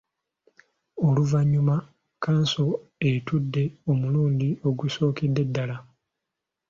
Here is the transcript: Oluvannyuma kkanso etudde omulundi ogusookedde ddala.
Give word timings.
Oluvannyuma 1.05 1.75
kkanso 2.13 2.65
etudde 3.09 3.63
omulundi 3.91 4.49
ogusookedde 4.67 5.41
ddala. 5.47 5.77